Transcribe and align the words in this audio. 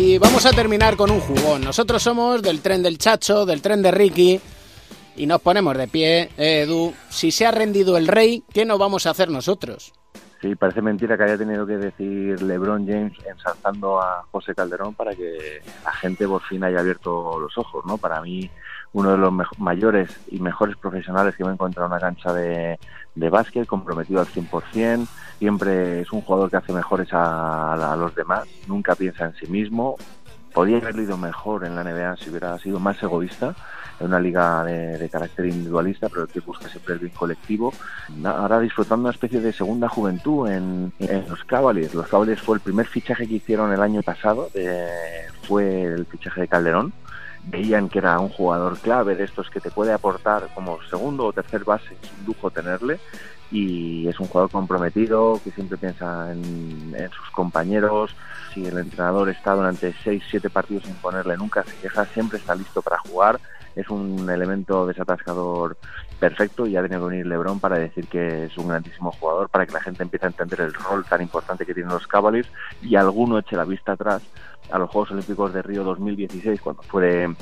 Y 0.00 0.16
vamos 0.16 0.46
a 0.46 0.52
terminar 0.52 0.96
con 0.96 1.10
un 1.10 1.18
jugón. 1.18 1.62
Nosotros 1.62 2.00
somos 2.00 2.40
del 2.40 2.60
tren 2.60 2.84
del 2.84 2.98
Chacho, 2.98 3.44
del 3.44 3.60
tren 3.60 3.82
de 3.82 3.90
Ricky. 3.90 4.40
Y 5.16 5.26
nos 5.26 5.40
ponemos 5.42 5.76
de 5.76 5.88
pie, 5.88 6.30
eh, 6.38 6.62
Edu. 6.62 6.94
Si 7.08 7.32
se 7.32 7.44
ha 7.46 7.50
rendido 7.50 7.96
el 7.96 8.06
rey, 8.06 8.44
¿qué 8.54 8.64
no 8.64 8.78
vamos 8.78 9.06
a 9.06 9.10
hacer 9.10 9.28
nosotros? 9.28 9.92
Sí, 10.40 10.54
parece 10.54 10.82
mentira 10.82 11.18
que 11.18 11.24
haya 11.24 11.36
tenido 11.36 11.66
que 11.66 11.78
decir 11.78 12.40
LeBron 12.40 12.86
James 12.86 13.12
ensalzando 13.28 14.00
a 14.00 14.24
José 14.30 14.54
Calderón 14.54 14.94
para 14.94 15.16
que 15.16 15.62
la 15.84 15.92
gente 15.94 16.28
por 16.28 16.42
fin 16.42 16.62
haya 16.62 16.78
abierto 16.78 17.36
los 17.40 17.58
ojos, 17.58 17.84
¿no? 17.84 17.98
Para 17.98 18.22
mí, 18.22 18.48
uno 18.92 19.12
de 19.12 19.18
los 19.18 19.32
mayores 19.58 20.10
y 20.30 20.40
mejores 20.40 20.76
profesionales 20.76 21.36
que 21.36 21.44
me 21.44 21.50
he 21.50 21.52
encontrado 21.52 21.86
en 21.86 21.92
una 21.92 22.00
cancha 22.00 22.32
de, 22.32 22.78
de 23.14 23.30
básquet, 23.30 23.66
comprometido 23.66 24.20
al 24.20 24.26
100%, 24.26 25.06
siempre 25.38 26.00
es 26.00 26.12
un 26.12 26.22
jugador 26.22 26.50
que 26.50 26.56
hace 26.56 26.72
mejores 26.72 27.12
a, 27.12 27.92
a 27.92 27.96
los 27.96 28.14
demás, 28.14 28.48
nunca 28.66 28.94
piensa 28.94 29.26
en 29.26 29.34
sí 29.34 29.46
mismo, 29.46 29.96
podía 30.52 30.78
haberlo 30.78 31.02
ido 31.02 31.16
mejor 31.16 31.64
en 31.64 31.76
la 31.76 31.84
NBA 31.84 32.16
si 32.16 32.30
hubiera 32.30 32.58
sido 32.58 32.80
más 32.80 33.02
egoísta, 33.02 33.54
en 34.00 34.06
una 34.06 34.20
liga 34.20 34.64
de, 34.64 35.08
carácter 35.10 35.46
individualista, 35.46 36.08
pero 36.08 36.26
que 36.26 36.40
busca 36.40 36.68
siempre 36.68 36.94
el 36.94 37.00
bien 37.00 37.12
colectivo. 37.12 37.72
Ahora 38.24 38.60
disfrutando 38.60 39.02
una 39.02 39.12
especie 39.12 39.40
de 39.40 39.52
segunda 39.52 39.88
juventud 39.88 40.48
en, 40.48 40.92
los 41.28 41.44
Cavaliers. 41.44 41.94
Los 41.94 42.08
Cavaliers 42.08 42.40
fue 42.40 42.56
el 42.56 42.60
primer 42.60 42.86
fichaje 42.86 43.26
que 43.26 43.34
hicieron 43.34 43.72
el 43.72 43.82
año 43.82 44.02
pasado, 44.02 44.48
fue 45.42 45.82
el 45.82 46.06
fichaje 46.06 46.42
de 46.42 46.48
Calderón. 46.48 46.92
Veían 47.50 47.88
que 47.88 47.98
era 47.98 48.18
un 48.20 48.28
jugador 48.28 48.78
clave 48.78 49.14
de 49.14 49.24
estos 49.24 49.48
que 49.50 49.60
te 49.60 49.70
puede 49.70 49.92
aportar 49.92 50.48
como 50.54 50.82
segundo 50.82 51.26
o 51.26 51.32
tercer 51.32 51.64
base, 51.64 51.96
es 52.02 52.10
un 52.20 52.26
lujo 52.26 52.50
tenerle 52.50 53.00
y 53.50 54.06
es 54.06 54.20
un 54.20 54.26
jugador 54.26 54.50
comprometido 54.50 55.40
que 55.42 55.50
siempre 55.50 55.78
piensa 55.78 56.30
en, 56.30 56.94
en, 56.94 57.10
sus 57.10 57.30
compañeros. 57.30 58.14
Si 58.52 58.66
el 58.66 58.76
entrenador 58.76 59.30
está 59.30 59.54
durante 59.54 59.94
6-7 59.94 60.50
partidos 60.50 60.84
sin 60.84 60.94
ponerle 60.96 61.36
nunca 61.36 61.64
se 61.64 61.74
queja, 61.76 62.04
siempre 62.06 62.38
está 62.38 62.54
listo 62.54 62.82
para 62.82 62.98
jugar 62.98 63.40
es 63.78 63.88
un 63.90 64.28
elemento 64.28 64.86
desatascador 64.86 65.76
perfecto 66.18 66.66
y 66.66 66.76
ha 66.76 66.82
tenido 66.82 67.02
que 67.02 67.10
venir 67.10 67.26
Lebron 67.26 67.60
para 67.60 67.78
decir 67.78 68.08
que 68.08 68.46
es 68.46 68.58
un 68.58 68.68
grandísimo 68.68 69.12
jugador, 69.12 69.48
para 69.48 69.66
que 69.66 69.72
la 69.72 69.80
gente 69.80 70.02
empiece 70.02 70.26
a 70.26 70.30
entender 70.30 70.62
el 70.62 70.74
rol 70.74 71.04
tan 71.04 71.22
importante 71.22 71.64
que 71.64 71.74
tienen 71.74 71.92
los 71.92 72.06
Cavaliers 72.06 72.50
y 72.82 72.96
alguno 72.96 73.38
eche 73.38 73.56
la 73.56 73.64
vista 73.64 73.92
atrás 73.92 74.22
a 74.70 74.78
los 74.78 74.90
Juegos 74.90 75.10
Olímpicos 75.12 75.52
de 75.52 75.62
Río 75.62 75.84
2016 75.84 76.60
cuando 76.60 76.82
fue 76.82 77.34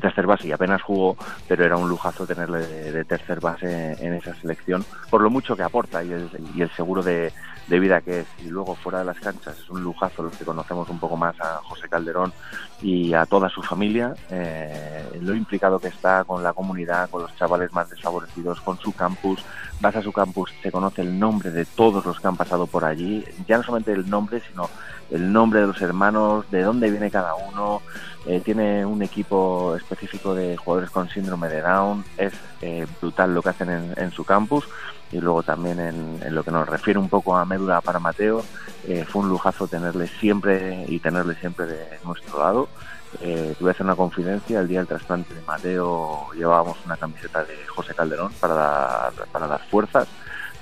tercer 0.00 0.26
base 0.26 0.48
y 0.48 0.52
apenas 0.52 0.82
jugó, 0.82 1.16
pero 1.46 1.64
era 1.64 1.76
un 1.76 1.88
lujazo 1.88 2.26
tenerle 2.26 2.66
de, 2.66 3.04
tercer 3.04 3.40
base 3.40 3.96
en 4.04 4.14
esa 4.14 4.34
selección, 4.34 4.84
por 5.08 5.20
lo 5.20 5.30
mucho 5.30 5.56
que 5.56 5.62
aporta 5.62 6.02
y 6.02 6.12
el, 6.12 6.28
y 6.54 6.62
el 6.62 6.70
seguro 6.70 7.02
de, 7.02 7.32
de, 7.68 7.80
vida 7.80 8.00
que 8.00 8.20
es. 8.20 8.26
Y 8.44 8.48
luego 8.48 8.74
fuera 8.74 8.98
de 8.98 9.04
las 9.04 9.18
canchas 9.20 9.58
es 9.58 9.70
un 9.70 9.82
lujazo 9.82 10.24
los 10.24 10.36
que 10.36 10.44
conocemos 10.44 10.88
un 10.88 10.98
poco 10.98 11.16
más 11.16 11.40
a 11.40 11.60
José 11.62 11.88
Calderón 11.88 12.32
y 12.82 13.14
a 13.14 13.26
toda 13.26 13.48
su 13.48 13.62
familia, 13.62 14.14
eh, 14.30 15.08
lo 15.20 15.34
implicado 15.34 15.78
que 15.78 15.88
está 15.88 16.24
con 16.24 16.42
la 16.42 16.52
comunidad, 16.52 17.08
con 17.10 17.22
los 17.22 17.34
chavales 17.36 17.72
más 17.72 17.90
desfavorecidos, 17.90 18.60
con 18.60 18.78
su 18.78 18.92
campus. 18.92 19.44
Vas 19.80 19.94
a 19.96 20.02
su 20.02 20.12
campus, 20.12 20.52
se 20.62 20.72
conoce 20.72 21.02
el 21.02 21.18
nombre 21.18 21.50
de 21.50 21.64
todos 21.64 22.04
los 22.04 22.18
que 22.18 22.26
han 22.26 22.36
pasado 22.36 22.66
por 22.66 22.84
allí, 22.84 23.24
ya 23.46 23.58
no 23.58 23.62
solamente 23.62 23.92
el 23.92 24.10
nombre, 24.10 24.42
sino 24.48 24.68
el 25.10 25.32
nombre 25.32 25.60
de 25.60 25.68
los 25.68 25.80
hermanos, 25.80 26.50
de 26.50 26.62
dónde 26.62 26.90
viene 26.90 27.10
cada 27.10 27.34
uno, 27.34 27.80
eh, 28.26 28.40
tiene 28.44 28.84
un 28.84 29.02
equipo 29.02 29.67
específico 29.76 30.34
de 30.34 30.56
jugadores 30.56 30.90
con 30.90 31.08
síndrome 31.08 31.48
de 31.48 31.62
Down, 31.62 32.04
es 32.16 32.32
eh, 32.60 32.86
brutal 33.00 33.34
lo 33.34 33.42
que 33.42 33.50
hacen 33.50 33.94
en, 33.96 34.10
su 34.12 34.24
campus 34.24 34.68
y 35.12 35.20
luego 35.20 35.42
también 35.42 35.80
en, 35.80 36.34
lo 36.34 36.42
que 36.42 36.50
nos 36.50 36.68
refiere 36.68 36.98
un 36.98 37.08
poco 37.08 37.36
a 37.36 37.44
Médula 37.44 37.80
para 37.80 37.98
Mateo, 37.98 38.44
eh, 38.86 39.04
fue 39.08 39.22
un 39.22 39.28
lujazo 39.28 39.66
tenerle 39.66 40.06
siempre 40.06 40.84
y 40.88 40.98
tenerle 40.98 41.34
siempre 41.36 41.66
de 41.66 41.98
nuestro 42.04 42.38
lado. 42.38 42.68
Eh, 43.22 43.54
voy 43.58 43.68
a 43.68 43.72
hacer 43.72 43.86
una 43.86 43.96
confidencia, 43.96 44.60
el 44.60 44.68
día 44.68 44.78
del 44.78 44.88
trasplante 44.88 45.32
de 45.34 45.40
Mateo 45.42 46.28
llevábamos 46.34 46.76
una 46.84 46.96
camiseta 46.96 47.42
de 47.44 47.56
José 47.66 47.94
Calderón 47.94 48.32
para 48.38 48.54
dar, 48.54 49.12
para 49.32 49.46
dar 49.46 49.60
fuerzas 49.70 50.06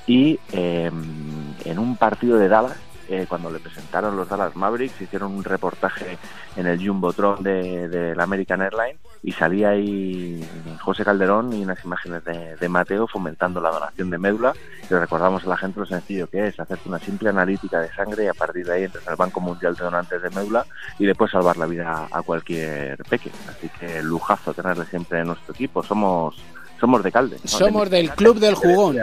y 0.06 0.38
en 0.52 1.78
un 1.80 1.96
partido 1.96 2.38
de 2.38 2.46
Dallas 2.46 2.76
eh, 3.08 3.26
cuando 3.28 3.50
le 3.50 3.58
presentaron 3.58 4.16
los 4.16 4.28
Dallas 4.28 4.56
Mavericks, 4.56 5.00
hicieron 5.00 5.34
un 5.34 5.44
reportaje 5.44 6.18
en 6.56 6.66
el 6.66 6.84
Jumbotron 6.84 7.42
de, 7.42 7.88
de 7.88 8.14
la 8.14 8.24
American 8.24 8.62
Airlines 8.62 8.98
y 9.22 9.32
salía 9.32 9.70
ahí 9.70 10.48
José 10.80 11.04
Calderón 11.04 11.52
y 11.52 11.64
unas 11.64 11.84
imágenes 11.84 12.22
de, 12.24 12.68
Mateo 12.68 13.08
fomentando 13.08 13.60
la 13.60 13.70
donación 13.70 14.08
de 14.08 14.18
médula. 14.18 14.52
Y 14.88 14.94
recordamos 14.94 15.44
a 15.44 15.48
la 15.48 15.56
gente 15.56 15.80
lo 15.80 15.86
sencillo 15.86 16.28
que 16.28 16.46
es 16.46 16.60
hacerte 16.60 16.88
una 16.88 17.00
simple 17.00 17.30
analítica 17.30 17.80
de 17.80 17.92
sangre 17.92 18.24
y 18.24 18.28
a 18.28 18.34
partir 18.34 18.64
de 18.64 18.74
ahí 18.74 18.84
entras 18.84 19.06
al 19.08 19.16
Banco 19.16 19.40
Mundial 19.40 19.74
de 19.74 19.84
Donantes 19.84 20.22
de 20.22 20.30
Médula 20.30 20.64
y 20.98 21.06
después 21.06 21.32
salvar 21.32 21.56
la 21.56 21.66
vida 21.66 22.06
a 22.10 22.22
cualquier 22.22 22.98
peque. 23.04 23.30
Así 23.48 23.68
que 23.80 24.00
lujazo 24.02 24.54
tenerle 24.54 24.84
siempre 24.86 25.20
en 25.20 25.26
nuestro 25.26 25.54
equipo. 25.54 25.82
Somos 25.82 26.36
somos 26.78 27.02
de 27.02 27.10
Calde. 27.10 27.38
Somos 27.44 27.90
del 27.90 28.10
Club 28.10 28.38
del 28.38 28.54
Jugón. 28.54 28.96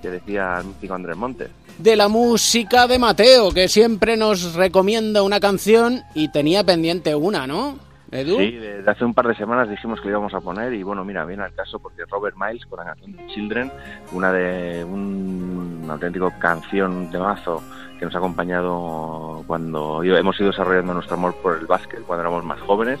Que 0.00 0.10
decía, 0.10 0.56
el 0.60 0.68
mítico 0.68 0.94
Andrés 0.94 1.16
Montes 1.18 1.50
de 1.82 1.96
la 1.96 2.08
música 2.08 2.86
de 2.86 2.98
Mateo, 2.98 3.52
que 3.52 3.68
siempre 3.68 4.16
nos 4.16 4.54
recomienda 4.54 5.22
una 5.22 5.40
canción 5.40 6.02
y 6.14 6.28
tenía 6.28 6.62
pendiente 6.62 7.14
una, 7.14 7.46
¿no? 7.46 7.78
Edu? 8.10 8.38
Sí, 8.38 8.50
desde 8.52 8.90
hace 8.90 9.04
un 9.04 9.14
par 9.14 9.28
de 9.28 9.34
semanas 9.34 9.70
dijimos 9.70 10.00
que 10.00 10.06
le 10.06 10.12
íbamos 10.12 10.34
a 10.34 10.40
poner 10.40 10.74
y 10.74 10.82
bueno, 10.82 11.04
mira, 11.04 11.24
viene 11.24 11.44
al 11.44 11.54
caso 11.54 11.78
porque 11.78 12.04
Robert 12.10 12.36
Miles 12.36 12.66
con 12.66 12.78
la 12.80 12.84
canción 12.84 13.12
de 13.12 13.26
Children, 13.28 13.72
una 14.12 14.32
de 14.32 14.84
un, 14.84 15.86
auténtico 15.88 16.32
canción 16.38 17.10
de 17.10 17.18
mazo 17.18 17.62
que 17.98 18.04
nos 18.04 18.14
ha 18.14 18.18
acompañado 18.18 19.42
cuando 19.46 20.02
hemos 20.02 20.38
ido 20.38 20.50
desarrollando 20.50 20.94
nuestro 20.94 21.16
amor 21.16 21.34
por 21.36 21.58
el 21.58 21.66
básquet 21.66 22.02
cuando 22.02 22.22
éramos 22.22 22.44
más 22.44 22.60
jóvenes 22.60 23.00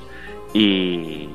y 0.54 1.28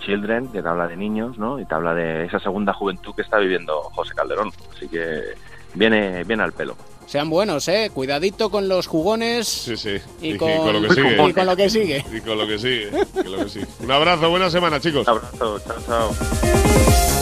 Children, 0.00 0.48
que 0.48 0.62
te 0.62 0.68
habla 0.68 0.88
de 0.88 0.96
niños, 0.96 1.38
¿no? 1.38 1.58
Y 1.58 1.64
te 1.64 1.74
habla 1.74 1.94
de 1.94 2.24
esa 2.24 2.40
segunda 2.40 2.72
juventud 2.72 3.14
que 3.14 3.22
está 3.22 3.38
viviendo 3.38 3.80
José 3.94 4.14
Calderón. 4.14 4.50
Así 4.74 4.88
que 4.88 5.34
viene, 5.74 6.24
viene 6.24 6.42
al 6.42 6.52
pelo. 6.52 6.76
Sean 7.06 7.28
buenos, 7.28 7.66
¿eh? 7.66 7.90
Cuidadito 7.92 8.50
con 8.50 8.68
los 8.68 8.86
jugones. 8.86 9.48
Sí, 9.48 9.76
sí. 9.76 9.96
Y, 10.22 10.36
con, 10.36 10.48
lo 10.72 10.88
que 10.88 10.94
sigue. 10.94 11.28
Y 11.28 11.32
con 11.32 11.46
lo 11.46 11.56
que 11.56 11.68
sigue. 11.68 12.04
Y 12.12 12.20
con 12.20 12.38
lo 12.38 12.46
que 12.46 12.58
sigue. 13.48 13.66
Un 13.80 13.90
abrazo, 13.90 14.30
buena 14.30 14.48
semana, 14.48 14.78
chicos. 14.78 15.08
Un 15.08 15.14
abrazo, 15.14 15.60
chao, 15.66 15.76
chao. 15.86 17.19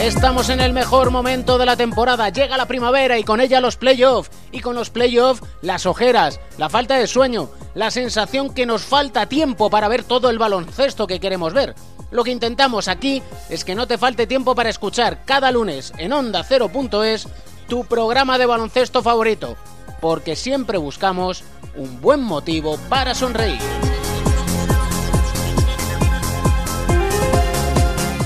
Estamos 0.00 0.48
en 0.48 0.60
el 0.60 0.72
mejor 0.72 1.10
momento 1.10 1.58
de 1.58 1.66
la 1.66 1.76
temporada. 1.76 2.30
Llega 2.30 2.56
la 2.56 2.66
primavera 2.66 3.18
y 3.18 3.22
con 3.22 3.38
ella 3.38 3.60
los 3.60 3.76
playoffs. 3.76 4.30
Y 4.50 4.60
con 4.60 4.74
los 4.74 4.88
playoffs, 4.88 5.42
las 5.60 5.84
ojeras, 5.84 6.40
la 6.56 6.70
falta 6.70 6.96
de 6.96 7.06
sueño, 7.06 7.50
la 7.74 7.90
sensación 7.90 8.54
que 8.54 8.64
nos 8.64 8.82
falta 8.82 9.26
tiempo 9.26 9.68
para 9.68 9.88
ver 9.88 10.02
todo 10.02 10.30
el 10.30 10.38
baloncesto 10.38 11.06
que 11.06 11.20
queremos 11.20 11.52
ver. 11.52 11.74
Lo 12.10 12.24
que 12.24 12.30
intentamos 12.30 12.88
aquí 12.88 13.22
es 13.50 13.62
que 13.62 13.74
no 13.74 13.86
te 13.86 13.98
falte 13.98 14.26
tiempo 14.26 14.54
para 14.54 14.70
escuchar 14.70 15.22
cada 15.26 15.52
lunes 15.52 15.92
en 15.98 16.14
Onda 16.14 16.46
0.es 16.48 17.28
tu 17.68 17.84
programa 17.84 18.38
de 18.38 18.46
baloncesto 18.46 19.02
favorito. 19.02 19.54
Porque 20.00 20.34
siempre 20.34 20.78
buscamos 20.78 21.44
un 21.76 22.00
buen 22.00 22.22
motivo 22.22 22.78
para 22.88 23.14
sonreír. 23.14 23.60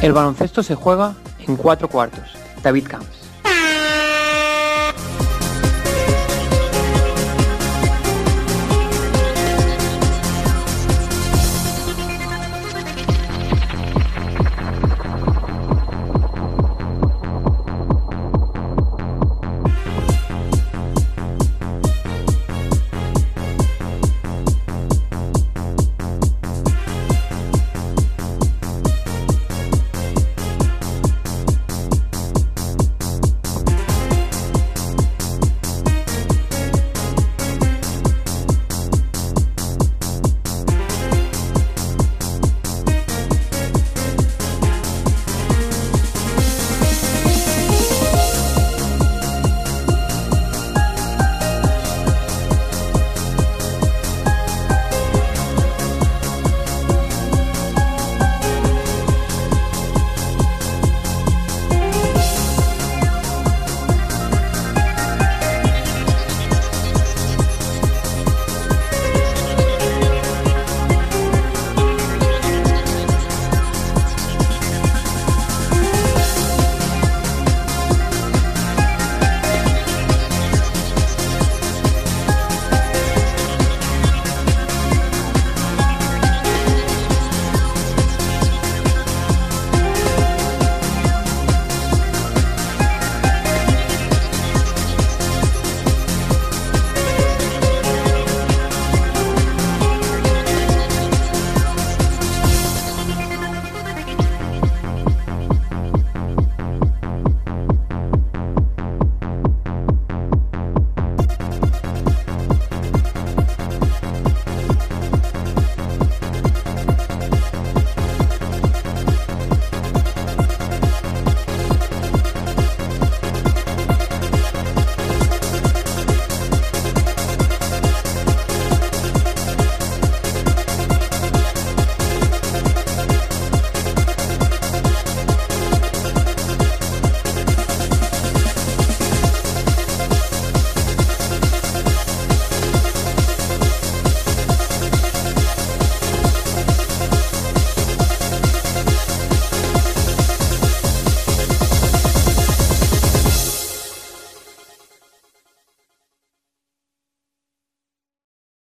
El 0.03 0.13
baloncesto 0.13 0.63
se 0.63 0.77
juega 0.77 1.17
en 1.47 1.57
cuatro 1.57 1.89
cuartos. 1.89 2.37
David 2.63 2.87
Camps. 2.89 3.24